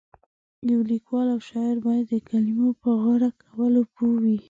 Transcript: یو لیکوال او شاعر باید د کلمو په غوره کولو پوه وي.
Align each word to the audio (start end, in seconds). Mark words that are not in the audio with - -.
یو 0.71 0.79
لیکوال 0.91 1.27
او 1.33 1.39
شاعر 1.49 1.77
باید 1.85 2.05
د 2.09 2.13
کلمو 2.29 2.69
په 2.81 2.89
غوره 3.01 3.31
کولو 3.43 3.81
پوه 3.93 4.15
وي. 4.23 4.37